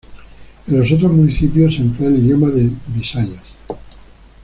En 0.67 0.79
los 0.79 0.91
otros 0.91 1.11
municipios 1.11 1.75
se 1.75 1.81
emplea 1.83 2.09
el 2.09 2.17
idioma 2.17 2.49
de 2.49 2.71
Visayas. 2.87 3.43